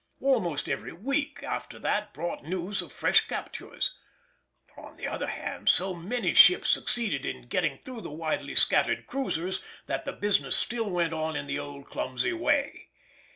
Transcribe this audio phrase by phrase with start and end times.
[0.19, 3.93] Almost every week after that brought news of fresh captures;
[4.75, 9.61] on the other hand, so many ships succeeded in getting through the widely scattered cruisers,
[9.85, 12.89] that the business still went on in the old clumsy way.